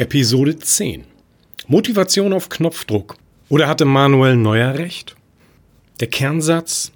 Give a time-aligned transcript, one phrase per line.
[0.00, 1.04] Episode 10.
[1.66, 3.18] Motivation auf Knopfdruck.
[3.50, 5.14] Oder hatte Manuel Neuer recht?
[6.00, 6.90] Der Kernsatz?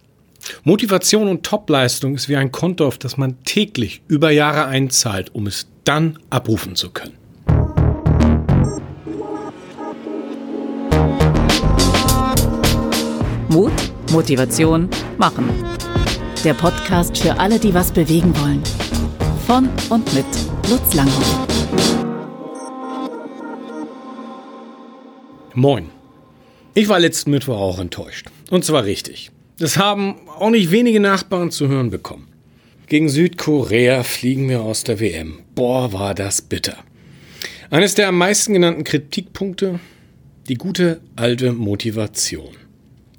[0.63, 5.47] Motivation und Topleistung ist wie ein Konto, auf das man täglich über Jahre einzahlt, um
[5.47, 7.13] es dann abrufen zu können.
[13.51, 13.73] Mut,
[14.13, 15.51] Motivation, machen.
[16.43, 18.63] Der Podcast für alle, die was bewegen wollen.
[19.47, 20.25] Von und mit
[20.71, 21.54] Lutz Langhoff.
[25.57, 25.91] Moin.
[26.75, 28.27] Ich war letzten Mittwoch auch enttäuscht.
[28.51, 29.31] Und zwar richtig.
[29.61, 32.27] Das haben auch nicht wenige Nachbarn zu hören bekommen.
[32.89, 35.39] Gegen Südkorea fliegen wir aus der WM.
[35.55, 36.77] Boah, war das bitter.
[37.71, 39.79] Eines der am meisten genannten Kritikpunkte,
[40.49, 42.57] die gute alte Motivation.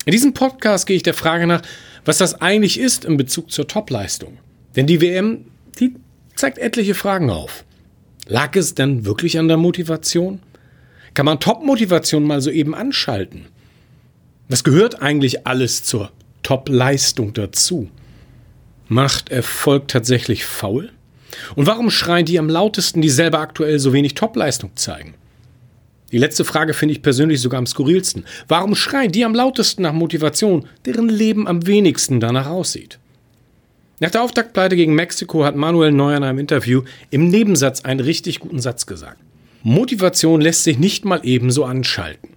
[0.05, 1.61] In diesem Podcast gehe ich der Frage nach,
[2.03, 4.39] was das eigentlich ist in Bezug zur Topleistung.
[4.75, 5.45] Denn die WM,
[5.79, 5.95] die
[6.35, 7.63] zeigt etliche Fragen auf.
[8.27, 10.41] Lag es denn wirklich an der Motivation?
[11.15, 13.45] Kann man Top-Motivation mal so eben anschalten?
[14.49, 16.11] Was gehört eigentlich alles zur
[16.43, 17.89] Top-Leistung dazu?
[18.89, 20.91] Macht Erfolg tatsächlich faul?
[21.55, 25.15] Und warum schreien die am lautesten, die selber aktuell so wenig Top-Leistung zeigen?
[26.11, 28.25] Die letzte Frage finde ich persönlich sogar am skurrilsten.
[28.49, 32.99] Warum schreien die am lautesten nach Motivation, deren Leben am wenigsten danach aussieht?
[34.01, 38.41] Nach der Auftaktpleite gegen Mexiko hat Manuel Neuer in einem Interview im Nebensatz einen richtig
[38.41, 39.24] guten Satz gesagt.
[39.67, 42.29] Motivation lässt sich nicht mal ebenso anschalten.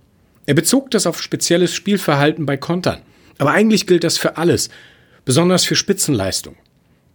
[0.46, 3.02] Er bezog das auf spezielles Spielverhalten bei Kontern.
[3.36, 4.70] Aber eigentlich gilt das für alles,
[5.26, 6.56] besonders für Spitzenleistung.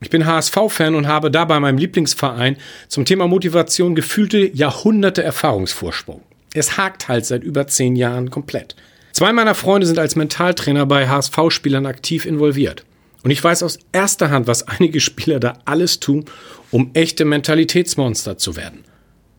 [0.01, 2.57] Ich bin HSV-Fan und habe dabei meinem Lieblingsverein
[2.89, 6.21] zum Thema Motivation gefühlte Jahrhunderte Erfahrungsvorsprung.
[6.53, 8.75] Es hakt halt seit über zehn Jahren komplett.
[9.13, 12.85] Zwei meiner Freunde sind als Mentaltrainer bei HSV-Spielern aktiv involviert.
[13.23, 16.25] Und ich weiß aus erster Hand, was einige Spieler da alles tun,
[16.69, 18.83] um echte Mentalitätsmonster zu werden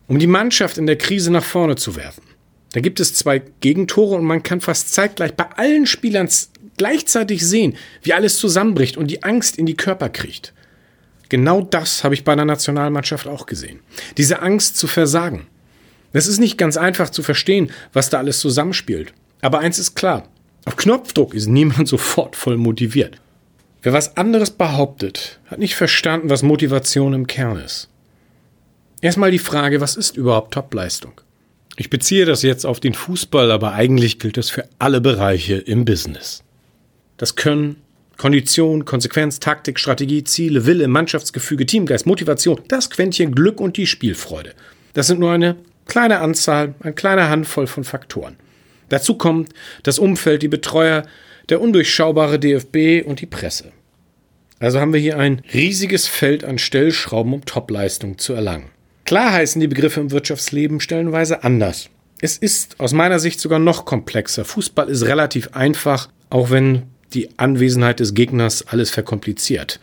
[0.07, 2.23] um die Mannschaft in der Krise nach vorne zu werfen.
[2.73, 6.29] Da gibt es zwei Gegentore und man kann fast zeitgleich bei allen Spielern
[6.77, 10.53] gleichzeitig sehen, wie alles zusammenbricht und die Angst in die Körper kriegt.
[11.29, 13.81] Genau das habe ich bei der Nationalmannschaft auch gesehen.
[14.17, 15.47] Diese Angst zu versagen.
[16.13, 19.13] Es ist nicht ganz einfach zu verstehen, was da alles zusammenspielt.
[19.41, 20.29] Aber eins ist klar.
[20.65, 23.21] Auf Knopfdruck ist niemand sofort voll motiviert.
[23.83, 27.89] Wer was anderes behauptet, hat nicht verstanden, was Motivation im Kern ist.
[29.05, 31.21] Erstmal die Frage, was ist überhaupt Topleistung?
[31.77, 35.85] Ich beziehe das jetzt auf den Fußball, aber eigentlich gilt das für alle Bereiche im
[35.85, 36.43] Business.
[37.19, 37.77] Das Können,
[38.17, 44.55] Kondition, Konsequenz, Taktik, Strategie, Ziele, Wille, Mannschaftsgefüge, Teamgeist, Motivation, das Quäntchen Glück und die Spielfreude.
[44.95, 48.37] Das sind nur eine kleine Anzahl, eine kleine Handvoll von Faktoren.
[48.89, 49.51] Dazu kommt
[49.83, 51.03] das Umfeld, die Betreuer,
[51.51, 53.71] der undurchschaubare DFB und die Presse.
[54.61, 58.71] Also haben wir hier ein riesiges Feld an Stellschrauben, um Topleistung zu erlangen.
[59.05, 61.91] Klar heißen die Begriffe im Wirtschaftsleben stellenweise anders.
[62.21, 64.45] Es ist aus meiner Sicht sogar noch komplexer.
[64.45, 69.79] Fußball ist relativ einfach, auch wenn die Anwesenheit des Gegners alles verkompliziert.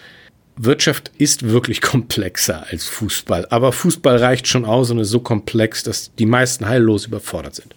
[0.57, 5.83] Wirtschaft ist wirklich komplexer als Fußball, aber Fußball reicht schon aus und ist so komplex,
[5.83, 7.75] dass die meisten heillos überfordert sind.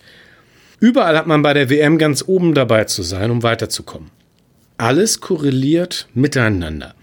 [0.80, 4.10] Überall hat man bei der WM ganz oben dabei zu sein, um weiterzukommen.
[4.76, 6.94] Alles korreliert miteinander.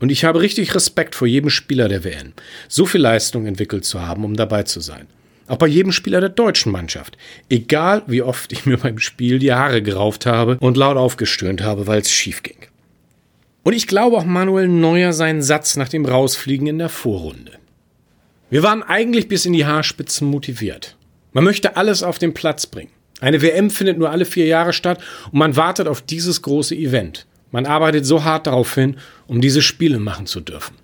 [0.00, 2.32] Und ich habe richtig Respekt vor jedem Spieler der WN,
[2.68, 5.06] so viel Leistung entwickelt zu haben, um dabei zu sein.
[5.46, 7.18] Auch bei jedem Spieler der deutschen Mannschaft.
[7.48, 11.86] Egal wie oft ich mir beim Spiel die Haare gerauft habe und laut aufgestöhnt habe,
[11.86, 12.56] weil es schief ging.
[13.62, 17.52] Und ich glaube auch Manuel Neuer seinen Satz nach dem Rausfliegen in der Vorrunde.
[18.48, 20.96] Wir waren eigentlich bis in die Haarspitzen motiviert.
[21.32, 22.90] Man möchte alles auf den Platz bringen.
[23.20, 27.26] Eine WM findet nur alle vier Jahre statt und man wartet auf dieses große Event.
[27.50, 28.96] Man arbeitet so hart darauf hin,
[29.26, 30.76] um diese Spiele machen zu dürfen.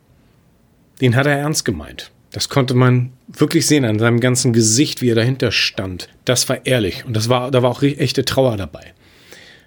[1.00, 2.10] Den hat er ernst gemeint.
[2.32, 6.08] Das konnte man wirklich sehen an seinem ganzen Gesicht, wie er dahinter stand.
[6.24, 8.94] Das war ehrlich und das war, da war auch echte Trauer dabei.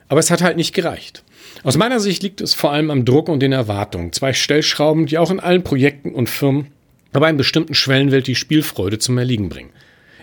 [0.07, 1.23] Aber es hat halt nicht gereicht.
[1.63, 4.13] Aus meiner Sicht liegt es vor allem am Druck und den Erwartungen.
[4.13, 6.67] Zwei Stellschrauben, die auch in allen Projekten und Firmen,
[7.13, 9.71] aber in bestimmten Schwellenwelt die Spielfreude zum Erliegen bringen.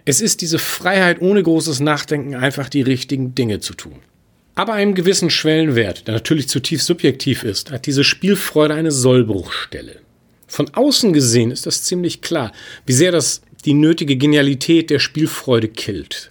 [0.05, 3.97] Es ist diese Freiheit ohne großes Nachdenken einfach die richtigen Dinge zu tun.
[4.57, 10.01] Aber einem gewissen Schwellenwert, der natürlich zutiefst subjektiv ist, hat diese Spielfreude eine Sollbruchstelle.
[10.47, 12.53] Von außen gesehen ist das ziemlich klar,
[12.87, 16.31] wie sehr das die nötige Genialität der Spielfreude killt.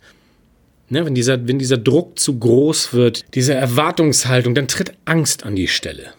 [0.90, 5.56] Ne, wenn, dieser, wenn dieser Druck zu groß wird, diese Erwartungshaltung, dann tritt Angst an
[5.56, 6.14] die Stelle.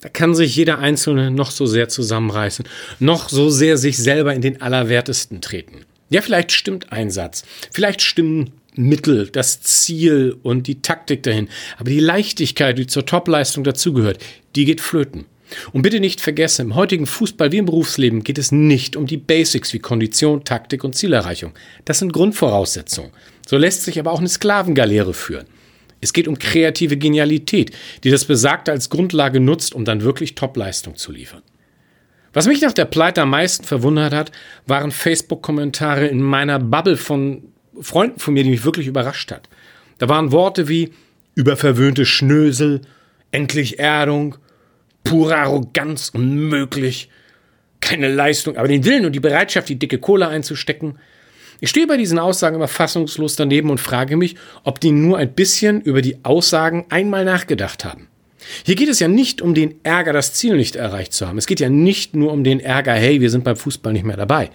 [0.00, 2.66] Da kann sich jeder Einzelne noch so sehr zusammenreißen,
[3.00, 5.84] noch so sehr sich selber in den Allerwertesten treten.
[6.10, 11.48] Ja, vielleicht stimmt ein Satz, vielleicht stimmen Mittel, das Ziel und die Taktik dahin.
[11.76, 14.24] Aber die Leichtigkeit, die zur Topleistung dazugehört,
[14.56, 15.26] die geht flöten.
[15.72, 19.16] Und bitte nicht vergessen, im heutigen Fußball wie im Berufsleben geht es nicht um die
[19.16, 21.52] Basics wie Kondition, Taktik und Zielerreichung.
[21.84, 23.12] Das sind Grundvoraussetzungen.
[23.46, 25.46] So lässt sich aber auch eine Sklavengaleere führen.
[26.00, 27.72] Es geht um kreative Genialität,
[28.04, 31.42] die das Besagte als Grundlage nutzt, um dann wirklich Topleistung zu liefern.
[32.32, 34.32] Was mich nach der Pleite am meisten verwundert hat,
[34.66, 37.42] waren Facebook-Kommentare in meiner Bubble von
[37.80, 39.48] Freunden von mir, die mich wirklich überrascht hat.
[39.98, 40.92] Da waren Worte wie
[41.34, 42.80] überverwöhnte Schnösel,
[43.30, 44.36] endlich Erdung,
[45.04, 47.08] pure Arroganz, unmöglich,
[47.80, 50.98] keine Leistung, aber den Willen und die Bereitschaft, die dicke Kohle einzustecken.
[51.60, 55.32] Ich stehe bei diesen Aussagen immer fassungslos daneben und frage mich, ob die nur ein
[55.32, 58.08] bisschen über die Aussagen einmal nachgedacht haben.
[58.64, 61.38] Hier geht es ja nicht um den Ärger, das Ziel nicht erreicht zu haben.
[61.38, 64.16] Es geht ja nicht nur um den Ärger, hey, wir sind beim Fußball nicht mehr
[64.16, 64.50] dabei.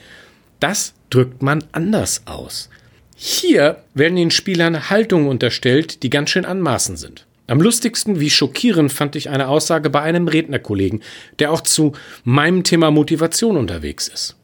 [0.60, 2.70] Das drückt man anders aus.
[3.16, 7.26] Hier werden den Spielern Haltungen unterstellt, die ganz schön anmaßend sind.
[7.48, 11.04] Am lustigsten wie schockierend fand ich eine Aussage bei einem Rednerkollegen,
[11.40, 11.94] der auch zu
[12.24, 14.38] meinem Thema Motivation unterwegs ist.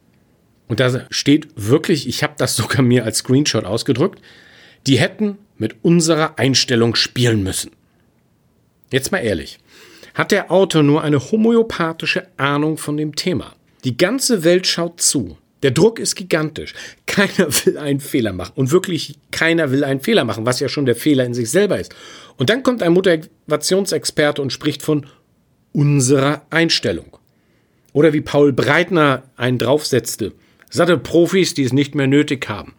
[0.67, 4.21] Und da steht wirklich, ich habe das sogar mir als Screenshot ausgedrückt,
[4.85, 7.71] die hätten mit unserer Einstellung spielen müssen.
[8.91, 9.59] Jetzt mal ehrlich,
[10.13, 13.55] hat der Autor nur eine homöopathische Ahnung von dem Thema?
[13.83, 15.37] Die ganze Welt schaut zu.
[15.63, 16.73] Der Druck ist gigantisch.
[17.05, 18.53] Keiner will einen Fehler machen.
[18.55, 21.79] Und wirklich keiner will einen Fehler machen, was ja schon der Fehler in sich selber
[21.79, 21.93] ist.
[22.37, 25.05] Und dann kommt ein Motivationsexperte und spricht von
[25.73, 27.17] unserer Einstellung.
[27.91, 30.33] Oder wie Paul Breitner einen draufsetzte.
[30.69, 32.73] Satte Profis, die es nicht mehr nötig haben.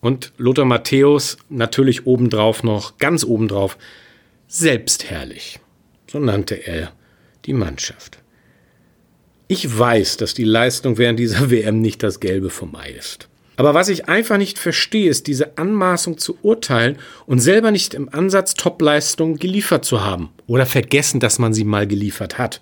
[0.00, 3.76] Und Lothar Matthäus natürlich obendrauf noch, ganz obendrauf,
[4.48, 5.60] selbstherrlich.
[6.10, 6.92] So nannte er
[7.44, 8.18] die Mannschaft.
[9.52, 13.28] Ich weiß, dass die Leistung während dieser WM nicht das Gelbe vom Ei ist.
[13.56, 18.08] Aber was ich einfach nicht verstehe, ist diese Anmaßung zu urteilen und selber nicht im
[18.14, 22.60] Ansatz Topleistung geliefert zu haben oder vergessen, dass man sie mal geliefert hat.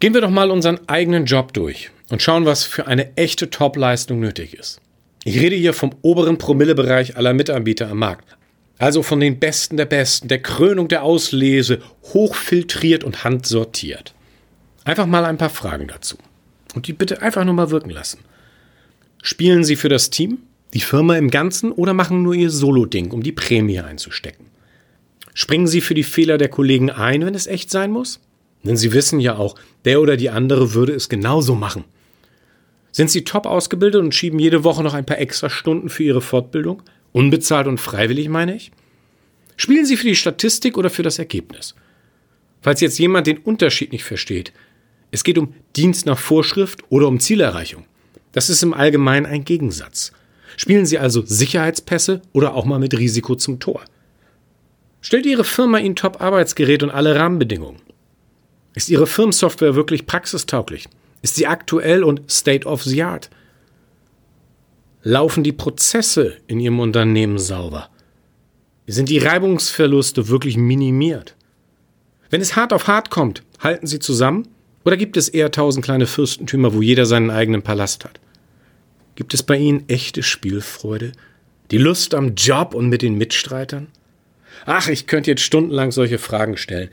[0.00, 4.18] Gehen wir doch mal unseren eigenen Job durch und schauen, was für eine echte Topleistung
[4.18, 4.80] nötig ist.
[5.22, 8.36] Ich rede hier vom oberen Promillebereich aller Mitanbieter am Markt.
[8.78, 11.78] Also von den Besten der Besten, der Krönung der Auslese,
[12.12, 14.12] hochfiltriert und handsortiert.
[14.84, 16.16] Einfach mal ein paar Fragen dazu.
[16.74, 18.18] Und die bitte einfach nur mal wirken lassen.
[19.22, 20.38] Spielen Sie für das Team,
[20.74, 24.46] die Firma im Ganzen oder machen nur Ihr Solo-Ding, um die Prämie einzustecken?
[25.32, 28.20] Springen Sie für die Fehler der Kollegen ein, wenn es echt sein muss?
[28.62, 31.84] Denn Sie wissen ja auch, der oder die andere würde es genauso machen.
[32.92, 36.20] Sind Sie top ausgebildet und schieben jede Woche noch ein paar extra Stunden für Ihre
[36.20, 36.82] Fortbildung?
[37.12, 38.70] Unbezahlt und freiwillig, meine ich?
[39.56, 41.74] Spielen Sie für die Statistik oder für das Ergebnis?
[42.62, 44.52] Falls jetzt jemand den Unterschied nicht versteht,
[45.14, 47.84] es geht um Dienst nach Vorschrift oder um Zielerreichung.
[48.32, 50.10] Das ist im Allgemeinen ein Gegensatz.
[50.56, 53.82] Spielen Sie also Sicherheitspässe oder auch mal mit Risiko zum Tor?
[55.02, 57.80] Stellt Ihre Firma Ihnen Top-Arbeitsgerät und alle Rahmenbedingungen?
[58.74, 60.88] Ist Ihre Firmensoftware wirklich praxistauglich?
[61.22, 63.30] Ist sie aktuell und state of the art?
[65.04, 67.88] Laufen die Prozesse in Ihrem Unternehmen sauber?
[68.88, 71.36] Sind die Reibungsverluste wirklich minimiert?
[72.30, 74.48] Wenn es hart auf hart kommt, halten Sie zusammen?
[74.84, 78.20] Oder gibt es eher tausend kleine Fürstentümer, wo jeder seinen eigenen Palast hat?
[79.14, 81.12] Gibt es bei Ihnen echte Spielfreude?
[81.70, 83.88] Die Lust am Job und mit den Mitstreitern?
[84.66, 86.90] Ach, ich könnte jetzt stundenlang solche Fragen stellen.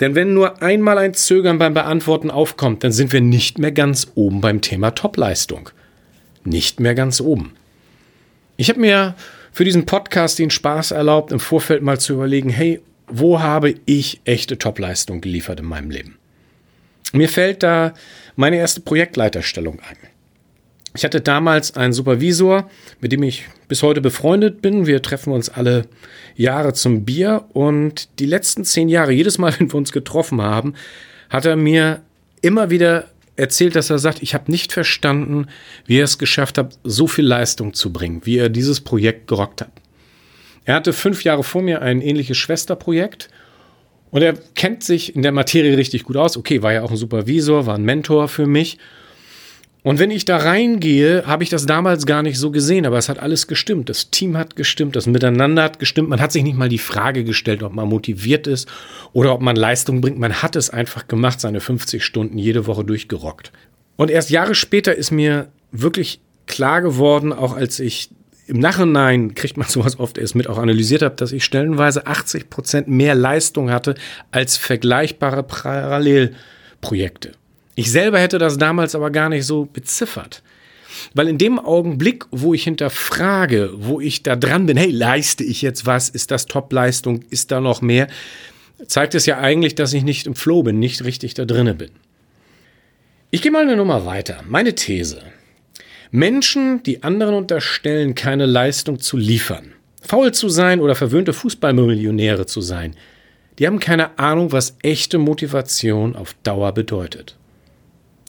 [0.00, 4.08] Denn wenn nur einmal ein Zögern beim Beantworten aufkommt, dann sind wir nicht mehr ganz
[4.14, 5.70] oben beim Thema Topleistung
[6.48, 7.52] nicht mehr ganz oben.
[8.56, 9.14] Ich habe mir
[9.52, 14.20] für diesen Podcast den Spaß erlaubt, im Vorfeld mal zu überlegen, hey, wo habe ich
[14.24, 16.16] echte Topleistung geliefert in meinem Leben?
[17.12, 17.94] Mir fällt da
[18.36, 19.96] meine erste Projektleiterstellung ein.
[20.94, 22.68] Ich hatte damals einen Supervisor,
[23.00, 24.86] mit dem ich bis heute befreundet bin.
[24.86, 25.86] Wir treffen uns alle
[26.34, 30.74] Jahre zum Bier und die letzten zehn Jahre, jedes Mal, wenn wir uns getroffen haben,
[31.30, 32.02] hat er mir
[32.40, 33.04] immer wieder
[33.36, 35.46] erzählt, dass er sagt, ich habe nicht verstanden,
[35.86, 39.60] wie er es geschafft hat, so viel Leistung zu bringen, wie er dieses Projekt gerockt
[39.60, 39.70] hat.
[40.64, 43.30] Er hatte fünf Jahre vor mir ein ähnliches Schwesterprojekt
[44.10, 46.36] und er kennt sich in der Materie richtig gut aus.
[46.36, 48.78] Okay, war ja auch ein Supervisor, war ein Mentor für mich
[49.88, 53.08] und wenn ich da reingehe, habe ich das damals gar nicht so gesehen, aber es
[53.08, 53.88] hat alles gestimmt.
[53.88, 56.08] Das Team hat gestimmt, das Miteinander hat gestimmt.
[56.08, 58.68] Man hat sich nicht mal die Frage gestellt, ob man motiviert ist
[59.12, 60.18] oder ob man Leistung bringt.
[60.18, 63.52] Man hat es einfach gemacht, seine 50 Stunden jede Woche durchgerockt.
[63.96, 68.10] Und erst Jahre später ist mir wirklich klar geworden, auch als ich
[68.48, 72.50] im Nachhinein kriegt man sowas oft erst mit auch analysiert habe, dass ich stellenweise 80
[72.50, 73.94] Prozent mehr Leistung hatte
[74.30, 77.32] als vergleichbare Parallelprojekte.
[77.74, 80.42] Ich selber hätte das damals aber gar nicht so beziffert.
[81.14, 85.62] Weil in dem Augenblick, wo ich hinterfrage, wo ich da dran bin, hey, leiste ich
[85.62, 86.08] jetzt was?
[86.08, 87.22] Ist das Top-Leistung?
[87.30, 88.08] Ist da noch mehr?
[88.86, 91.90] zeigt es ja eigentlich, dass ich nicht im Flow bin, nicht richtig da drinne bin.
[93.30, 94.42] Ich gehe mal eine Nummer weiter.
[94.48, 95.20] Meine These.
[96.10, 102.60] Menschen, die anderen unterstellen, keine Leistung zu liefern, faul zu sein oder verwöhnte Fußballmillionäre zu
[102.60, 102.94] sein,
[103.58, 107.36] die haben keine Ahnung, was echte Motivation auf Dauer bedeutet.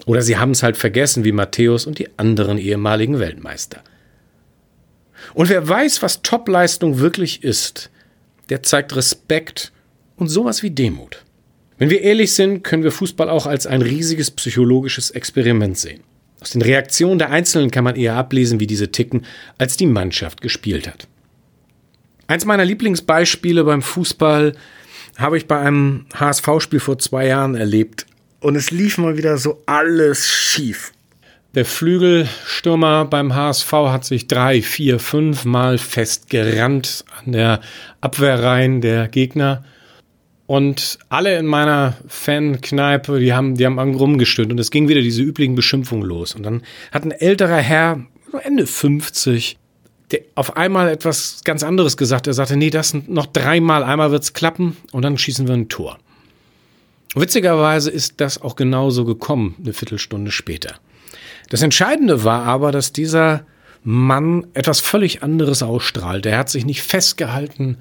[0.05, 3.83] Oder sie haben es halt vergessen, wie Matthäus und die anderen ehemaligen Weltmeister.
[5.33, 7.91] Und wer weiß, was Topleistung wirklich ist,
[8.50, 9.71] der zeigt Respekt
[10.15, 11.24] und sowas wie Demut.
[11.77, 16.01] Wenn wir ehrlich sind, können wir Fußball auch als ein riesiges psychologisches Experiment sehen.
[16.41, 19.25] Aus den Reaktionen der Einzelnen kann man eher ablesen, wie diese ticken,
[19.58, 21.08] als die Mannschaft gespielt hat.
[22.27, 24.53] Eins meiner Lieblingsbeispiele beim Fußball
[25.17, 28.05] habe ich bei einem HSV-Spiel vor zwei Jahren erlebt.
[28.39, 30.93] Und es lief mal wieder so alles schief.
[31.55, 37.62] Der Flügelstürmer beim HSV hat sich drei, vier, fünf Mal festgerannt an der
[38.01, 39.65] Abwehrreihen der Gegner.
[40.49, 44.51] Und alle in meiner Fankneipe, die haben, die haben rumgestöhnt.
[44.51, 46.33] Und es ging wieder diese üblichen Beschimpfungen los.
[46.33, 48.03] Und dann hat ein älterer Herr,
[48.41, 49.59] Ende 50,
[50.09, 52.25] der auf einmal etwas ganz anderes gesagt.
[52.25, 55.99] Er sagte, nee, das noch dreimal, einmal wird's klappen und dann schießen wir ein Tor.
[57.13, 60.77] Witzigerweise ist das auch genauso gekommen, eine Viertelstunde später.
[61.51, 63.45] Das Entscheidende war aber, dass dieser
[63.83, 66.25] Mann etwas völlig anderes ausstrahlt.
[66.25, 67.77] Er hat sich nicht festgehalten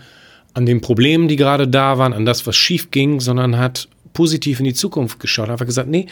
[0.59, 4.59] an den Problemen, die gerade da waren, an das, was schief ging, sondern hat positiv
[4.59, 5.49] in die Zukunft geschaut.
[5.49, 6.07] Hat gesagt, nee,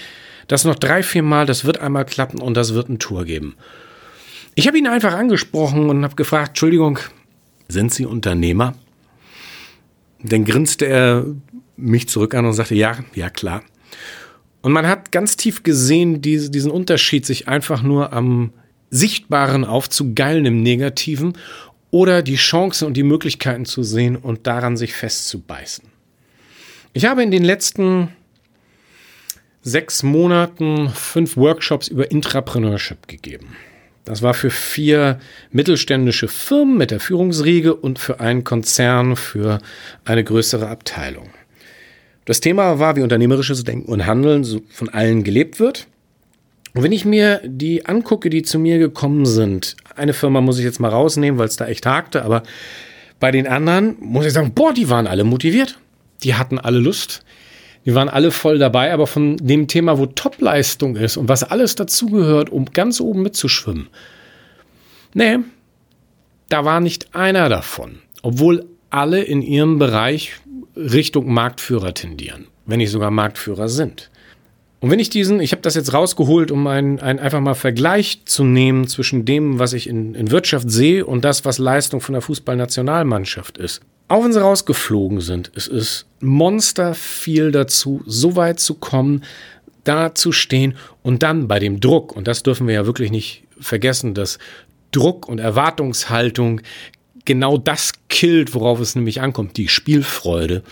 [0.47, 3.57] das noch drei, vier Mal, das wird einmal klappen und das wird ein Tor geben.
[4.55, 7.01] Ich habe ihn einfach angesprochen und habe gefragt, Entschuldigung,
[7.67, 8.75] sind Sie Unternehmer?
[10.23, 11.27] Dann grinste er
[11.77, 13.63] mich zurück an und sagte, ja, ja klar.
[14.63, 18.53] Und man hat ganz tief gesehen, diese, diesen Unterschied, sich einfach nur am
[18.91, 21.37] Sichtbaren aufzugeilen im Negativen
[21.91, 25.85] oder die Chancen und die Möglichkeiten zu sehen und daran sich festzubeißen.
[26.93, 28.09] Ich habe in den letzten
[29.63, 33.57] sechs Monaten fünf Workshops über Intrapreneurship gegeben.
[34.05, 35.19] Das war für vier
[35.51, 39.59] mittelständische Firmen mit der Führungsriege und für einen Konzern für
[40.05, 41.31] eine größere Abteilung.
[42.25, 45.89] Das Thema war, wie unternehmerisches Denken und Handeln von allen gelebt wird.
[46.77, 50.65] Und wenn ich mir die angucke, die zu mir gekommen sind, eine Firma muss ich
[50.67, 52.43] jetzt mal rausnehmen, weil es da echt hakte, aber
[53.19, 55.79] bei den anderen muss ich sagen, boah, die waren alle motiviert.
[56.23, 57.23] Die hatten alle Lust.
[57.87, 61.77] Die waren alle voll dabei, aber von dem Thema, wo Topleistung ist und was alles
[61.77, 63.89] dazugehört, um ganz oben mitzuschwimmen.
[65.15, 65.39] Nee,
[66.51, 68.01] da war nicht einer davon.
[68.21, 70.33] Obwohl alle in ihrem Bereich
[70.77, 74.11] Richtung Marktführer tendieren, wenn nicht sogar Marktführer sind.
[74.81, 78.23] Und wenn ich diesen, ich habe das jetzt rausgeholt, um einen, einen einfach mal Vergleich
[78.27, 82.13] zu nehmen zwischen dem, was ich in, in Wirtschaft sehe und das, was Leistung von
[82.13, 83.81] der Fußballnationalmannschaft ist.
[84.09, 89.25] Auch wenn sie rausgeflogen sind, es ist Monster viel dazu, so weit zu kommen,
[89.83, 93.45] da zu stehen und dann bei dem Druck, und das dürfen wir ja wirklich nicht
[93.59, 94.39] vergessen, dass
[94.93, 96.61] Druck und Erwartungshaltung
[97.25, 100.63] genau das killt, worauf es nämlich ankommt, die Spielfreude,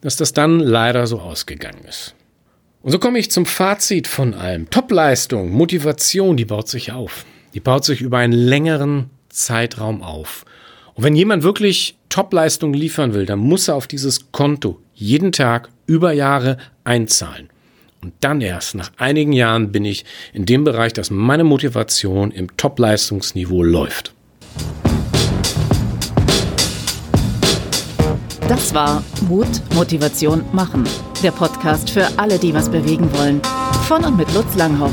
[0.00, 2.14] dass das dann leider so ausgegangen ist.
[2.80, 4.70] Und so komme ich zum Fazit von allem.
[4.70, 7.24] Topleistung, Motivation, die baut sich auf.
[7.54, 10.44] Die baut sich über einen längeren Zeitraum auf.
[10.94, 15.70] Und wenn jemand wirklich Topleistung liefern will, dann muss er auf dieses Konto jeden Tag
[15.86, 17.48] über Jahre einzahlen.
[18.00, 22.56] Und dann erst nach einigen Jahren bin ich in dem Bereich, dass meine Motivation im
[22.56, 24.14] Topleistungsniveau läuft.
[28.48, 30.84] Das war Mut, Motivation, Machen.
[31.22, 33.40] Der Podcast für alle, die was bewegen wollen.
[33.88, 34.92] Von und mit Lutz Langhoff.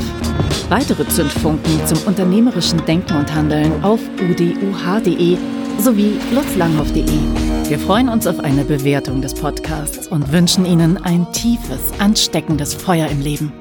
[0.68, 5.38] Weitere Zündfunken zum unternehmerischen Denken und Handeln auf uduh.de
[5.78, 7.68] sowie lutzlanghoff.de.
[7.68, 13.06] Wir freuen uns auf eine Bewertung des Podcasts und wünschen Ihnen ein tiefes, ansteckendes Feuer
[13.06, 13.52] im Leben.